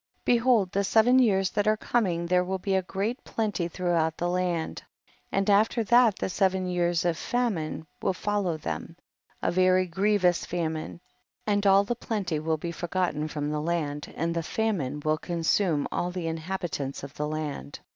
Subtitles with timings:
[0.25, 0.25] 55.
[0.25, 4.27] Behold the seven years that are coming there will be a great plenty throughout the
[4.27, 4.81] land,
[5.31, 8.97] and after that the seven years of famine will follow them,
[9.43, 10.99] a very grievous famine,
[11.45, 15.43] and all the plenty will be forgotten from the land, and "the famine will con
[15.43, 17.79] sume all the inhabitants of the land.